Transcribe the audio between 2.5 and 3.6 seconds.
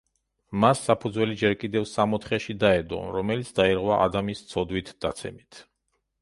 დაედო, რომელიც